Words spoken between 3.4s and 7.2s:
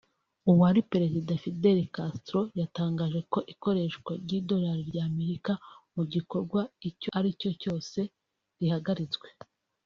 Ikoreshwa ry’idolari rya Amerika mu gikorwa icyo